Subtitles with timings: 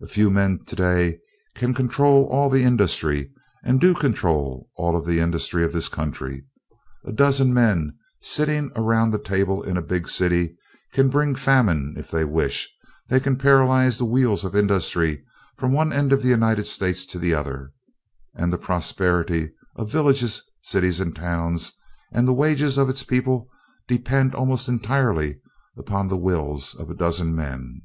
[0.00, 1.18] A few men today
[1.54, 3.30] can control all the industry
[3.62, 6.46] and do control all of the industry of this country.
[7.04, 10.56] A dozen men sitting around the table in a big city
[10.94, 12.66] can bring famine if they wish;
[13.10, 15.22] they can paralyze the wheels of industry
[15.58, 17.74] from one end of the United States to the other,
[18.34, 21.74] and the prosperity of villages, cities and towns,
[22.10, 23.50] and the wages of its people
[23.86, 25.38] depends almost entirely
[25.76, 27.82] upon the wills of a dozen men.